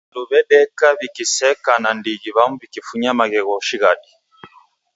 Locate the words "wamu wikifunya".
2.37-3.11